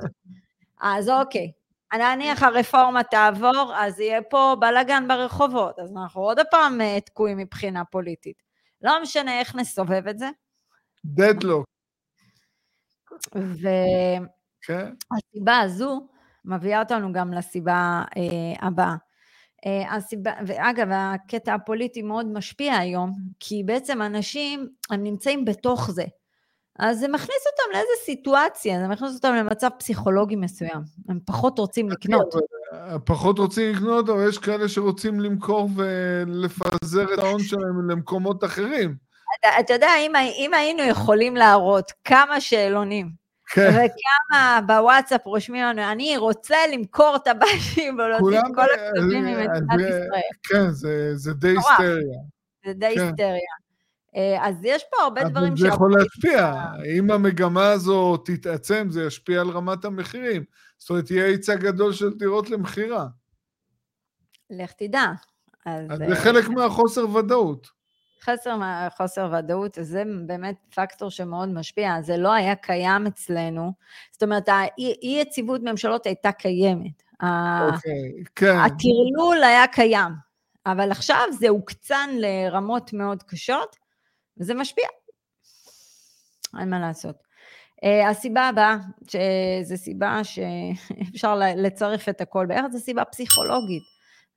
[0.82, 1.52] אז אוקיי,
[1.94, 7.86] נניח הרפורמה תעבור, אז יהיה פה בלאגן ברחובות, אז אנחנו עוד הפעם אה, תקועים מבחינה
[7.86, 8.44] פוליטית.
[8.82, 10.30] לא משנה איך נסובב את זה.
[11.06, 11.65] דדלוק.
[13.36, 14.26] והסיבה
[15.46, 15.50] כן.
[15.63, 16.08] הזו
[16.49, 18.95] מביאה אותנו גם לסיבה אה, הבאה.
[19.65, 26.05] אה, הסיבה, ואגב, הקטע הפוליטי מאוד משפיע היום, כי בעצם אנשים, הם נמצאים בתוך זה.
[26.79, 30.81] אז זה מכניס אותם לאיזה סיטואציה, זה מכניס אותם למצב פסיכולוגי מסוים.
[31.09, 32.33] הם פחות רוצים לקנות.
[33.05, 38.95] פחות רוצים לקנות, אבל יש כאלה שרוצים למכור ולפזר את ההון שלהם למקומות אחרים.
[39.39, 43.18] אתה, אתה יודע, אם, אם היינו יכולים להראות כמה שאלונים כן.
[43.57, 50.21] וכמה בוואטסאפ רושמים לנו, אני רוצה למכור את הבית ולהוציא את כל הכתובים ממדינת ישראל.
[50.43, 52.19] כן, זה, זה די היסטריה.
[52.65, 53.01] זה די כן.
[53.01, 53.59] היסטריה.
[54.15, 55.59] אה, אז יש פה הרבה דברים ש...
[55.59, 56.63] זה יכול להשפיע.
[56.97, 60.43] אם המגמה הזו תתעצם, זה ישפיע על רמת המחירים.
[60.77, 63.07] זאת אומרת, יהיה היצע גדול של דירות למכירה.
[64.49, 65.05] לך תדע.
[65.65, 67.79] אז, אז זה אה, חלק מהחוסר ודאות.
[68.23, 68.60] חסר,
[68.97, 73.73] חוסר ודאות, זה באמת פקטור שמאוד משפיע, זה לא היה קיים אצלנו,
[74.12, 77.03] זאת אומרת, האי יציבות ממשלות הייתה קיימת.
[77.21, 78.58] אוקיי, כן.
[78.58, 80.12] הטרלול היה קיים,
[80.65, 83.75] אבל עכשיו זה הוקצן לרמות מאוד קשות,
[84.38, 84.88] וזה משפיע.
[86.60, 87.15] אין מה לעשות.
[87.86, 88.77] Uh, הסיבה הבאה,
[89.08, 93.84] שזו סיבה שאפשר לצרף את הכל בערך, זו סיבה פסיכולוגית.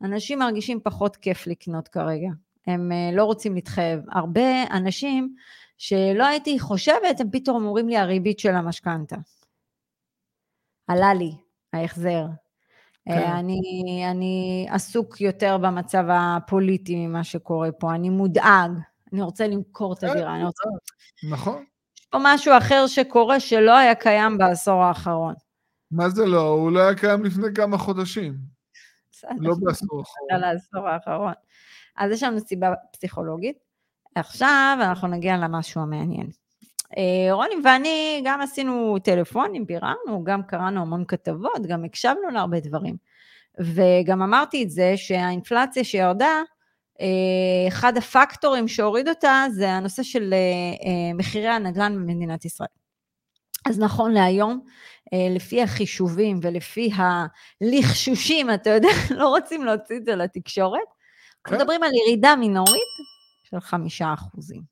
[0.04, 2.28] אנשים מרגישים פחות כיף לקנות כרגע.
[2.66, 4.00] הם אה, לא רוצים להתחייב.
[4.12, 5.34] הרבה אנשים
[5.78, 9.16] שלא הייתי חושבת, הם פתאום אומרים לי הריבית של המשכנתה.
[10.88, 11.32] עלה לי
[11.72, 12.26] ההחזר.
[13.08, 13.30] אה, כן.
[13.30, 13.60] אני,
[14.10, 18.70] אני עסוק יותר במצב הפוליטי ממה שקורה פה, אני מודאג,
[19.12, 20.62] אני רוצה למכור את כן, הדירה, אני רוצה...
[21.30, 21.64] נכון.
[21.98, 25.34] יש פה משהו אחר שקורה שלא היה קיים בעשור האחרון.
[25.90, 26.48] מה זה לא?
[26.48, 28.34] הוא לא היה קיים לפני כמה חודשים.
[29.38, 31.32] לא בעשור האחרון.
[31.96, 33.58] אז יש לנו סיבה פסיכולוגית.
[34.14, 36.30] עכשיו אנחנו נגיע למשהו המעניין.
[36.96, 42.96] אה, רוני ואני גם עשינו טלפונים, ביררנו, גם קראנו המון כתבות, גם הקשבנו להרבה דברים.
[43.60, 46.42] וגם אמרתי את זה שהאינפלציה שירדה,
[47.00, 52.68] אה, אחד הפקטורים שהוריד אותה זה הנושא של אה, מחירי הנדל"ן במדינת ישראל.
[53.68, 54.60] אז נכון להיום,
[55.30, 60.88] לפי החישובים ולפי הלחשושים, אתה יודע, לא רוצים להוציא את זה לתקשורת,
[61.44, 61.56] כן.
[61.56, 62.82] מדברים על ירידה מינורית
[63.42, 64.62] של חמישה אחוזים.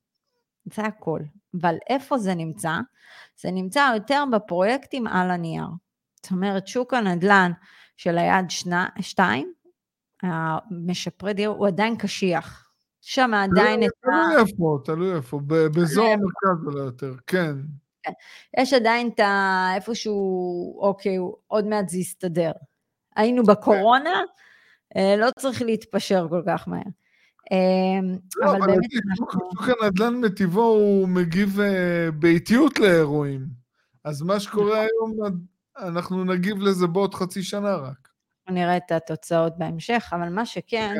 [0.65, 1.19] זה הכל.
[1.61, 2.77] אבל איפה זה נמצא?
[3.37, 5.67] זה נמצא יותר בפרויקטים על הנייר.
[6.15, 7.51] זאת אומרת, שוק הנדל"ן
[7.97, 9.53] של היד שנה, שתיים,
[10.23, 12.71] המשפרי דיור, הוא עדיין קשיח.
[13.01, 14.07] שם עדיין את ה...
[14.07, 15.39] תלוי איפה, תלוי איפה,
[15.73, 17.55] באזור המרכז אולי יותר, כן.
[18.03, 18.11] כן.
[18.57, 19.67] יש עדיין את ה...
[19.75, 22.51] איפשהו, אוקיי, עוד מעט זה יסתדר.
[23.15, 24.21] היינו בקורונה, אה,
[24.95, 26.81] לא צריך להתפשר כל כך מהר.
[27.51, 29.39] אמ, לא, אבל באמת אנחנו...
[29.51, 33.45] שוק הנדל"ן מטבעו הוא מגיב אה, באיטיות לאירועים.
[34.03, 35.09] אז מה שקורה נכון.
[35.25, 35.41] היום,
[35.77, 38.09] אנחנו נגיב לזה בעוד חצי שנה רק.
[38.49, 40.95] נראה את התוצאות בהמשך, אבל מה שכן,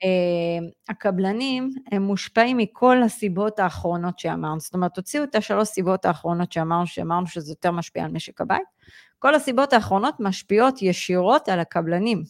[0.00, 0.64] כן.
[0.88, 4.60] הקבלנים הם מושפעים מכל הסיבות האחרונות שאמרנו.
[4.60, 8.66] זאת אומרת, הוציאו את השלוש סיבות האחרונות שאמרנו, שאמרנו שזה יותר משפיע על משק הבית.
[9.18, 12.22] כל הסיבות האחרונות משפיעות ישירות על הקבלנים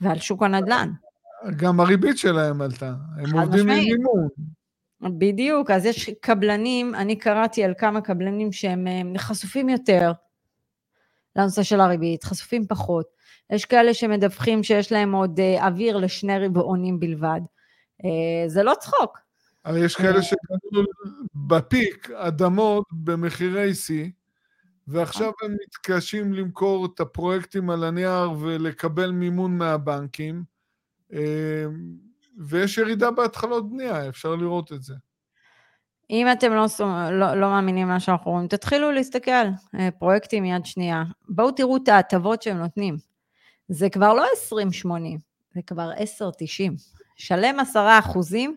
[0.00, 0.92] ועל שוק הנדל"ן.
[1.56, 4.28] גם הריבית שלהם עלתה, הם עובדים עם מימון.
[5.18, 8.86] בדיוק, אז יש קבלנים, אני קראתי על כמה קבלנים שהם
[9.18, 10.12] חשופים יותר
[11.36, 13.06] לנושא של הריבית, חשופים פחות.
[13.50, 17.40] יש כאלה שמדווחים שיש להם עוד אה, אוויר לשני רבעונים בלבד.
[18.04, 19.18] אה, זה לא צחוק.
[19.64, 20.82] אבל יש כאלה שקנו
[21.34, 24.10] בפיק אדמות במחירי שיא,
[24.88, 30.44] ועכשיו הם מתקשים למכור את הפרויקטים על הנייר ולקבל מימון מהבנקים,
[31.12, 31.64] אה,
[32.38, 34.94] ויש ירידה בהתחלות בנייה, אפשר לראות את זה.
[36.10, 36.66] אם אתם לא,
[37.10, 39.30] לא, לא מאמינים מה שאנחנו רואים, תתחילו להסתכל,
[39.74, 41.02] אה, פרויקטים יד שנייה.
[41.28, 42.96] בואו תראו את ההטבות שהם נותנים.
[43.68, 44.26] זה כבר לא
[44.84, 44.86] 20-80,
[45.54, 46.76] זה כבר 10-90.
[47.16, 48.56] שלם 10 אחוזים,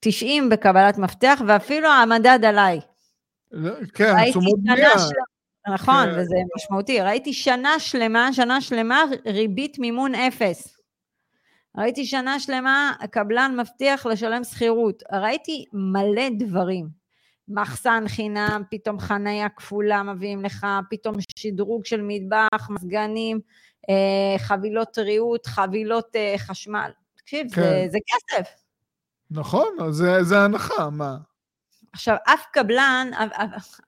[0.00, 2.80] 90 בקבלת מפתח, ואפילו המדד עליי.
[3.94, 4.98] כן, תשומות בנייה.
[4.98, 5.14] של...
[5.74, 6.20] נכון, כן.
[6.20, 7.00] וזה משמעותי.
[7.00, 10.76] ראיתי שנה שלמה, שנה שלמה, ריבית מימון אפס.
[11.76, 15.02] ראיתי שנה שלמה, הקבלן מבטיח לשלם שכירות.
[15.12, 17.00] ראיתי מלא דברים.
[17.48, 23.40] מחסן חינם, פתאום חניה כפולה מביאים לך, פתאום שדרוג של מטבח, מזגנים,
[23.90, 26.90] אה, חבילות ריהוט, חבילות אה, חשמל.
[27.16, 27.62] תקשיב, כן.
[27.62, 28.50] זה, זה כסף.
[29.30, 31.16] נכון, זה, זה הנחה, מה?
[31.92, 33.10] עכשיו, אף קבלן,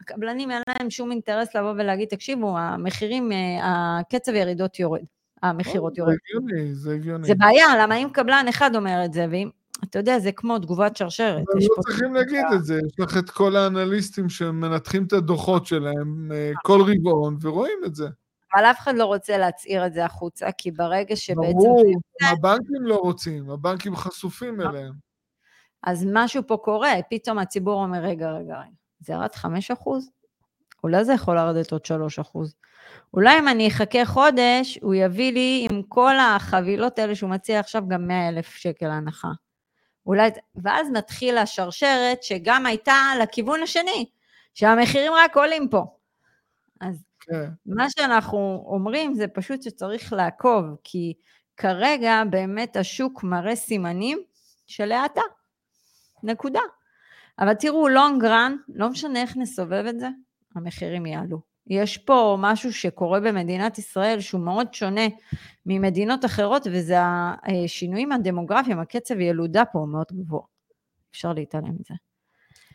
[0.01, 5.03] הקבלנים אין להם שום אינטרס לבוא ולהגיד, תקשיבו, המחירים, אה, הקצב ירידות יורד.
[5.43, 6.12] המכירות יורד.
[6.12, 7.27] זה הגיוני, זה הגיוני.
[7.27, 9.49] זה בעיה, למה אם קבלן אחד אומר את זה, ואם...
[9.85, 11.45] אתה יודע, זה כמו תגובת שרשרת.
[11.53, 16.33] אבל לא צריכים להגיד את זה, יש לך את כל האנליסטים שמנתחים את הדוחות שלהם
[16.33, 18.09] אה, כל רבעון, ורואים את זה.
[18.55, 21.53] אבל אף אחד לא רוצה להצהיר את זה החוצה, כי ברגע שבעצם...
[21.53, 21.83] ברור,
[22.23, 24.69] הבנקים לא רוצים, הבנקים חשופים אה.
[24.69, 25.12] אליהם.
[25.83, 30.11] אז משהו פה קורה, פתאום הציבור אומר, רגע, רגע, רגע, זה ירד 5 אחוז?
[30.85, 32.55] אולי זה יכול לרדת עוד 3 אחוז.
[33.14, 37.88] אולי אם אני אחכה חודש, הוא יביא לי עם כל החבילות האלה שהוא מציע עכשיו
[37.88, 39.29] גם 100 אלף שקל הנחה.
[40.07, 40.31] אולי,
[40.62, 44.11] ואז נתחיל השרשרת שגם הייתה לכיוון השני,
[44.55, 45.85] שהמחירים רק עולים פה.
[46.81, 47.51] אז כן.
[47.66, 51.14] מה שאנחנו אומרים זה פשוט שצריך לעקוב, כי
[51.57, 54.18] כרגע באמת השוק מראה סימנים
[54.66, 55.21] של האטה.
[56.22, 56.61] נקודה.
[57.38, 60.08] אבל תראו, לונג רן, לא משנה איך נסובב את זה,
[60.54, 61.40] המחירים יעלו.
[61.66, 65.06] יש פה משהו שקורה במדינת ישראל שהוא מאוד שונה
[65.66, 70.42] ממדינות אחרות, וזה השינויים הדמוגרפיים, הקצב ילודה פה הוא מאוד גבוה.
[71.11, 71.94] אפשר להתעלם מזה.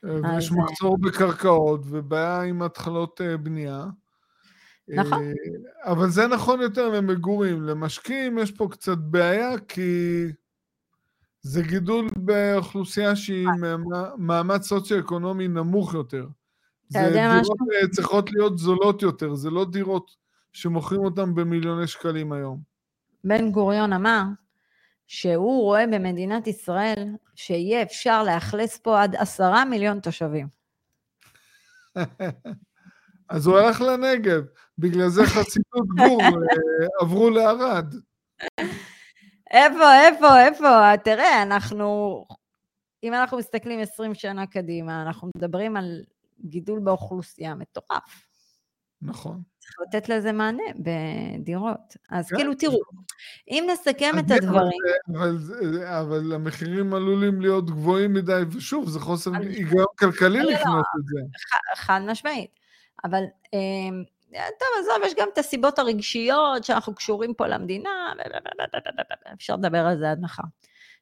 [0.04, 3.86] ויש מחסור בקרקעות ובעיה עם התחלות אה, בנייה.
[4.88, 5.24] נכון.
[5.24, 7.64] אה, אבל זה נכון יותר למגורים.
[7.64, 10.24] למשקיעים יש פה קצת בעיה, כי
[11.42, 13.48] זה גידול באוכלוסייה שהיא
[14.18, 16.28] מעמד סוציו-אקונומי נמוך יותר.
[16.90, 17.54] זה דירות משהו?
[17.82, 20.16] אה, צריכות להיות זולות יותר, זה לא דירות
[20.54, 22.62] שמוכרים אותן במיליוני שקלים היום.
[23.24, 24.24] בן גוריון אמר
[25.08, 30.48] שהוא רואה במדינת ישראל שיהיה אפשר לאכלס פה עד עשרה מיליון תושבים.
[33.30, 34.44] אז הוא הלך לנגב,
[34.78, 37.96] בגלל זה חסידות גור אה, עברו לערד.
[39.52, 40.98] איפה, איפה, איפה?
[41.04, 42.26] תראה, אנחנו,
[43.04, 46.02] אם אנחנו מסתכלים 20 שנה קדימה, אנחנו מדברים על
[46.46, 48.28] גידול באוכלוסייה מטורף.
[49.02, 49.42] נכון.
[49.60, 51.96] צריך לתת לזה מענה בדירות.
[52.10, 52.36] אז כן.
[52.36, 52.80] כאילו, תראו,
[53.50, 54.82] אם נסכם את הדברים...
[55.16, 55.38] אבל,
[55.84, 61.06] אבל המחירים עלולים להיות גבוהים מדי, ושוב, זה חוסר היגיון כלכלי לא, לקנות לא, את
[61.06, 61.20] זה.
[61.76, 62.52] חד משמעית.
[63.06, 63.24] אבל...
[64.34, 68.14] אמ, טוב, עזוב, יש גם את הסיבות הרגשיות שאנחנו קשורים פה למדינה,
[69.34, 70.44] אפשר לדבר על זה עד מחר.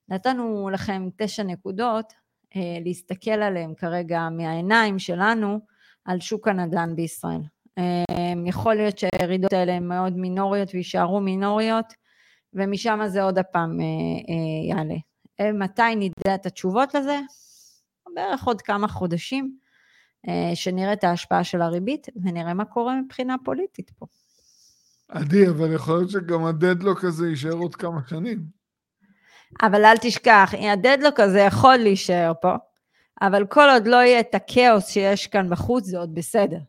[0.09, 2.13] נתנו לכם תשע נקודות
[2.55, 5.59] אה, להסתכל עליהם כרגע מהעיניים שלנו
[6.05, 7.41] על שוק הנדל"ן בישראל.
[7.77, 8.03] אה,
[8.45, 11.93] יכול להיות שהירידות האלה הן מאוד מינוריות ויישארו מינוריות,
[12.53, 14.95] ומשם זה עוד הפעם אה, יעלה.
[15.53, 17.19] מתי נדע את התשובות לזה?
[18.13, 19.57] בערך עוד כמה חודשים,
[20.55, 24.05] שנראה את ההשפעה של הריבית ונראה מה קורה מבחינה פוליטית פה.
[25.09, 28.39] עדי, אבל יכול להיות שגם הדדלוק הזה יישאר עוד כמה שנים.
[29.61, 32.55] אבל אל תשכח, הדדלוק הזה יכול להישאר פה,
[33.21, 36.59] אבל כל עוד לא יהיה את הכאוס שיש כאן בחוץ, זה עוד בסדר.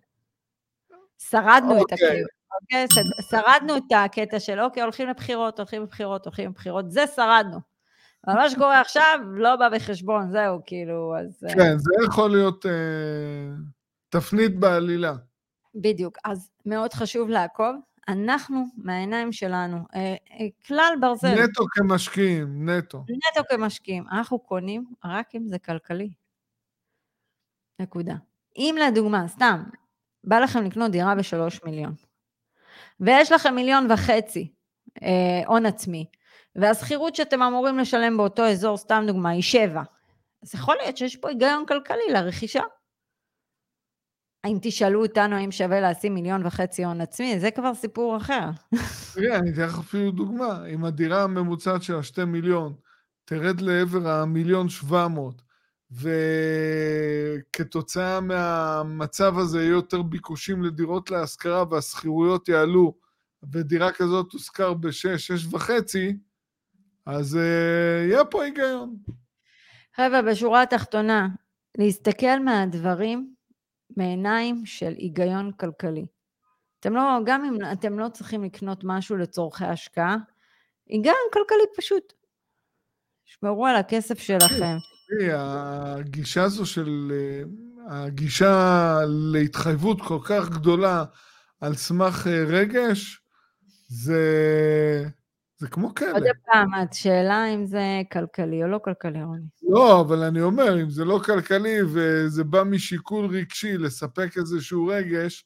[1.18, 1.76] שרדנו okay.
[1.76, 2.08] את אוקיי.
[2.08, 2.36] הכאוס.
[2.62, 2.86] אוקיי?
[3.30, 7.75] שרדנו את הקטע של אוקיי, הולכים לבחירות, הולכים לבחירות, הולכים לבחירות, זה שרדנו.
[8.26, 11.44] אבל מה שקורה עכשיו לא בא בחשבון, זהו, כאילו, אז...
[11.48, 12.72] אה, כן, זה יכול להיות אה,
[14.08, 15.14] תפנית בעלילה.
[15.74, 17.76] בדיוק, אז מאוד חשוב לעקוב.
[18.08, 21.44] אנחנו, מהעיניים שלנו, אה, אה, כלל ברזל.
[21.44, 23.04] נטו כמשקיעים, נטו.
[23.08, 24.04] נטו כמשקיעים.
[24.12, 26.10] אנחנו קונים רק אם זה כלכלי.
[27.80, 28.14] נקודה.
[28.56, 29.62] אם לדוגמה, סתם,
[30.24, 31.94] בא לכם לקנות דירה בשלוש מיליון,
[33.00, 34.52] ויש לכם מיליון וחצי
[35.02, 36.06] אה, הון עצמי,
[36.56, 39.82] והשכירות שאתם אמורים לשלם באותו אזור, סתם דוגמה, היא שבע,
[40.42, 42.62] אז יכול להיות שיש פה היגיון כלכלי לרכישה.
[44.44, 48.50] האם תשאלו אותנו האם שווה לשים מיליון וחצי הון עצמי, זה כבר סיפור אחר.
[49.14, 50.66] תראה, אני אתן לך אפילו דוגמה.
[50.66, 52.74] אם הדירה הממוצעת של השתי מיליון
[53.24, 55.42] תרד לעבר המיליון שבע מאות,
[57.52, 62.94] וכתוצאה מהמצב הזה יהיו יותר ביקושים לדירות להשכרה והשכירויות יעלו,
[63.52, 66.16] ודירה כזאת תושכר בשש, שש וחצי,
[67.06, 67.38] אז uh,
[68.10, 68.96] יהיה פה היגיון.
[69.96, 71.28] חבר'ה, בשורה התחתונה,
[71.78, 73.34] להסתכל מהדברים
[73.96, 76.06] מעיניים של היגיון כלכלי.
[76.80, 80.16] אתם לא, גם אם אתם לא צריכים לקנות משהו לצורכי השקעה,
[80.86, 82.12] היגיון כלכלי פשוט.
[83.24, 84.76] שמרו על הכסף שלכם.
[85.32, 87.12] הגישה הזו של,
[87.88, 88.98] הגישה
[89.32, 91.04] להתחייבות כל כך גדולה
[91.60, 93.20] על סמך אה, רגש,
[93.88, 95.04] זה,
[95.58, 96.12] זה כמו כלא.
[96.12, 99.46] עוד פעם, את שאלה אם זה כלכלי או לא כלכלי, רוני.
[99.62, 105.44] לא, אבל אני אומר, אם זה לא כלכלי וזה בא משיקול רגשי לספק איזשהו רגש,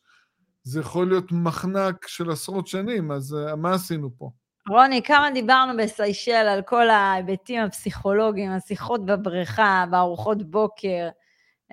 [0.62, 4.30] זה יכול להיות מחנק של עשרות שנים, אז אה, מה עשינו פה?
[4.68, 11.08] רוני, כמה דיברנו בסיישל על כל ההיבטים הפסיכולוגיים, השיחות בבריכה, בארוחות בוקר.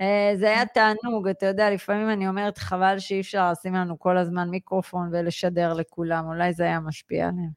[0.01, 4.17] אה, זה היה תענוג, אתה יודע, לפעמים אני אומרת, חבל שאי אפשר לשים לנו כל
[4.17, 7.49] הזמן מיקרופון ולשדר לכולם, אולי זה היה משפיע עליהם.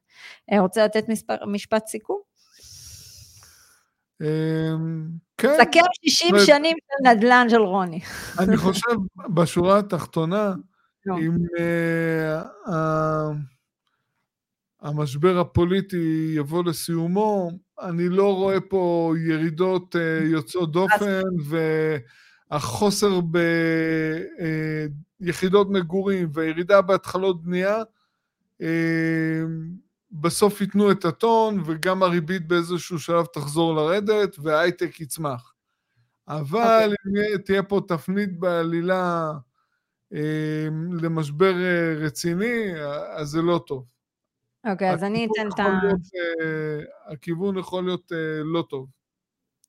[0.51, 2.19] אה, רוצה לתת מספר, משפט סיכום?
[4.21, 5.53] אמ, כן.
[5.57, 7.99] סכם 60 שנים של נדל"ן של רוני.
[8.39, 8.91] אני חושב,
[9.33, 10.53] בשורה התחתונה,
[11.07, 12.41] אם אה,
[14.81, 17.51] המשבר הפוליטי יבוא לסיומו,
[17.81, 21.21] אני לא רואה פה ירידות יוצאות דופן,
[22.51, 23.19] החוסר
[25.19, 27.77] ביחידות מגורים והירידה בהתחלות בנייה,
[28.61, 29.43] אה,
[30.11, 35.53] בסוף ייתנו את הטון, וגם הריבית באיזשהו שלב תחזור לרדת, וההייטק יצמח.
[36.27, 37.07] אבל okay.
[37.07, 37.35] אוקיי.
[37.35, 39.31] אם תהיה פה תפנית בעלילה
[40.13, 40.67] אה,
[41.01, 42.73] למשבר אה, רציני,
[43.11, 43.85] אז זה לא טוב.
[44.67, 45.79] אוקיי, okay, אז אני אתן את ה...
[47.07, 48.11] הכיוון יכול להיות
[48.43, 48.87] לא טוב.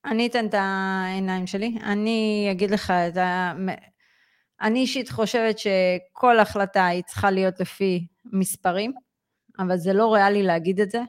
[0.05, 1.79] אני אתן את העיניים שלי.
[1.83, 3.53] אני אגיד לך את ה...
[4.61, 8.93] אני אישית חושבת שכל החלטה היא צריכה להיות לפי מספרים,
[9.59, 11.03] אבל זה לא ריאלי להגיד את זה,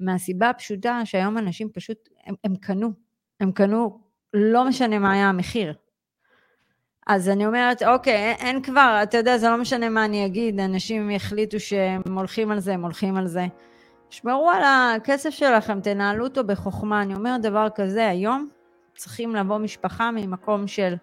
[0.00, 2.90] מהסיבה הפשוטה שהיום אנשים פשוט, הם, הם קנו,
[3.40, 4.00] הם קנו,
[4.34, 5.74] לא משנה מה היה המחיר.
[7.06, 11.10] אז אני אומרת, אוקיי, אין כבר, אתה יודע, זה לא משנה מה אני אגיד, אנשים
[11.10, 13.46] יחליטו שהם הולכים על זה, הם הולכים על זה.
[14.12, 17.02] שמרו על הכסף שלכם, תנהלו אותו בחוכמה.
[17.02, 18.48] אני אומרת דבר כזה, היום
[18.96, 20.94] צריכים לבוא משפחה ממקום של,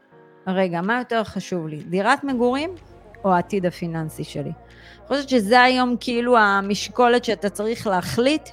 [0.47, 2.75] רגע, מה יותר חשוב לי, דירת מגורים
[3.23, 4.51] או העתיד הפיננסי שלי?
[4.51, 8.49] אני חושבת שזה היום כאילו המשקולת שאתה צריך להחליט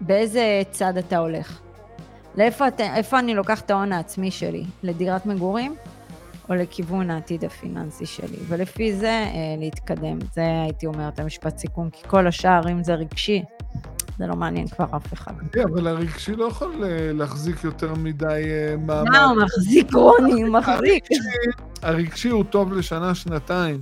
[0.00, 1.60] באיזה צד אתה הולך.
[2.34, 2.80] לאיפה את,
[3.12, 4.64] אני לוקח את ההון העצמי שלי?
[4.82, 5.74] לדירת מגורים
[6.48, 8.38] או לכיוון העתיד הפיננסי שלי?
[8.48, 10.18] ולפי זה אה, להתקדם.
[10.32, 13.42] זה הייתי אומרת המשפט סיכום, כי כל השאר, אם זה רגשי,
[14.18, 15.32] זה לא מעניין כבר אף אחד.
[15.52, 19.10] כן, אבל הרגשי לא יכול אה, להחזיק יותר מדי אה, מעמד.
[19.10, 21.04] מה, הוא מחזיק, רוני, הוא מחזיק.
[21.82, 23.80] הרגשי הוא טוב לשנה-שנתיים,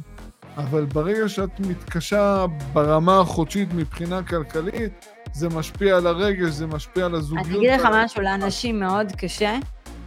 [0.56, 7.14] אבל ברגע שאת מתקשה ברמה החודשית מבחינה כלכלית, זה משפיע על הרגש, זה משפיע על
[7.14, 7.46] הזוגיות.
[7.46, 9.58] אני אגיד לך משהו, לאנשים מאוד קשה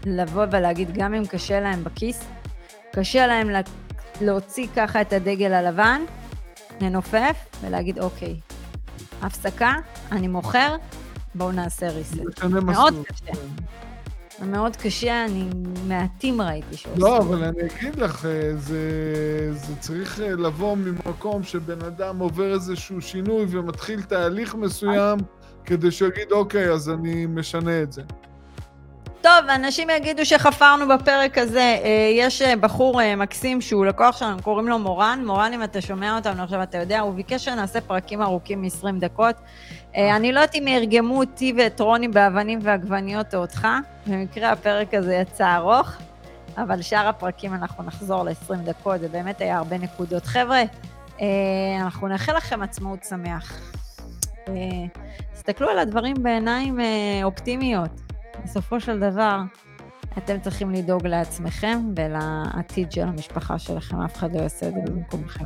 [0.06, 2.24] לבוא ולהגיד, גם אם קשה להם בכיס,
[2.96, 3.50] קשה להם
[4.22, 6.02] להוציא ככה את הדגל הלבן,
[6.82, 8.36] לנופף, ולהגיד, אוקיי,
[9.22, 9.74] הפסקה,
[10.12, 10.76] אני מוכר,
[11.36, 12.44] בואו נעשה ריסט.
[12.62, 13.32] מאוד קשה.
[14.40, 15.50] זה מאוד קשה, אני
[15.88, 17.02] מעטים ראיתי שעושים.
[17.04, 18.80] לא, אבל אני אגיד לך, אה, זה,
[19.54, 25.20] זה צריך אה, לבוא ממקום שבן אדם עובר איזשהו שינוי ומתחיל תהליך מסוים,
[25.66, 28.02] כדי שיגיד, אוקיי, אז אני משנה את זה.
[29.22, 31.80] טוב, אנשים יגידו שחפרנו בפרק הזה.
[31.84, 35.24] אה, יש אה, בחור אה, מקסים שהוא לקוח שלנו, קוראים לו מורן.
[35.26, 39.36] מורן, אם אתה שומע אותנו עכשיו, אתה יודע, הוא ביקש שנעשה פרקים ארוכים מ-20 דקות.
[39.96, 43.68] אני לא יודעת אם ירגמו אותי ואת רוני באבנים ועגבניות או אותך.
[44.08, 45.92] במקרה הפרק הזה יצא ארוך,
[46.58, 50.26] אבל שאר הפרקים אנחנו נחזור ל-20 דקות, זה באמת היה הרבה נקודות.
[50.26, 50.62] חבר'ה,
[51.82, 53.62] אנחנו נאחל לכם עצמאות שמח.
[55.34, 56.80] תסתכלו על הדברים בעיניים
[57.24, 58.09] אופטימיות.
[58.44, 59.42] בסופו של דבר,
[60.18, 65.46] אתם צריכים לדאוג לעצמכם ולעתיד של המשפחה שלכם, אף אחד לא יעשה את זה במקומכם.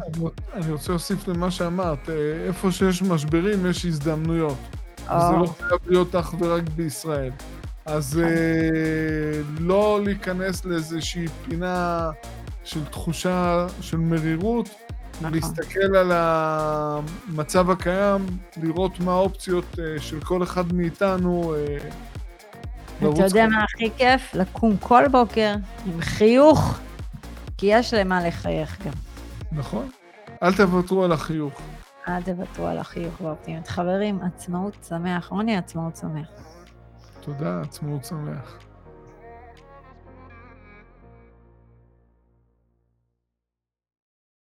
[0.54, 4.58] אני רוצה להוסיף למה שאמרת, אה, איפה שיש משברים יש הזדמנויות.
[4.98, 7.32] זה לא חייב להיות אך ורק בישראל.
[7.86, 12.10] אז אה, לא להיכנס לאיזושהי פינה
[12.64, 14.70] של תחושה של מרירות,
[15.22, 15.34] נכון.
[15.34, 18.26] להסתכל על המצב הקיים,
[18.64, 21.56] לראות מה האופציות אה, של כל אחד מאיתנו.
[21.56, 21.78] אה,
[23.12, 23.48] אתה יודע.
[23.48, 24.36] מה הכי כיף?
[24.36, 26.80] לקום כל בוקר עם חיוך,
[27.58, 28.94] כי יש למה לחייך גם.
[29.52, 29.90] נכון.
[30.44, 31.62] אל תוותרו על החיוך.
[32.08, 33.68] אל תוותרו על החיוך והאופטימיות.
[33.68, 35.28] חברים, עצמאות שמח.
[35.28, 36.28] רוני, עצמאות שמח.
[37.22, 38.58] תודה, עצמאות שמח.